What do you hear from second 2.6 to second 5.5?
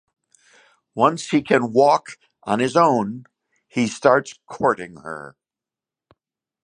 own, he starts courting her.